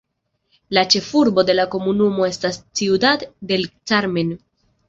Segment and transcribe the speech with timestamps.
[0.77, 4.35] La ĉefurbo de la komunumo estas Ciudad del Carmen.